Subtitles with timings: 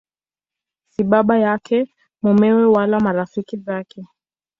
[0.89, 4.05] Si baba yake, mumewe wala marafiki zake.